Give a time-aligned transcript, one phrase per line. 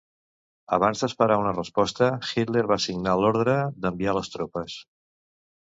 [0.77, 4.83] Abans d'esperar una resposta, Hitler va signar l'ordre d'enviar les tropes.